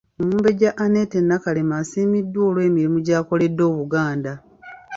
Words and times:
Omumbejja 0.21 0.69
Annette 0.83 1.19
Nakalema 1.21 1.75
asiimiddwa 1.81 2.41
olw'emirimu 2.49 2.97
gy'akoledde 3.05 3.63
Obuganda. 3.71 4.33